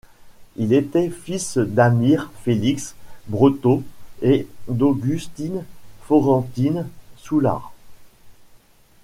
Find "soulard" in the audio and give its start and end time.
7.17-7.71